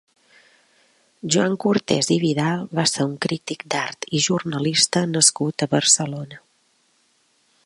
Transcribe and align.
Joan 1.35 1.57
Cortés 1.65 2.09
i 2.15 2.17
Vidal 2.25 2.65
va 2.81 2.87
ser 2.93 3.07
un 3.11 3.15
crític 3.27 3.67
d'art 3.75 4.11
i 4.21 4.25
jornalista 4.31 5.07
nascut 5.15 5.69
a 5.69 5.73
Barcelona. 5.79 6.45